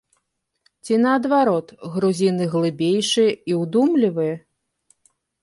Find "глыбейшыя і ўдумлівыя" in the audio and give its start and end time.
2.55-4.35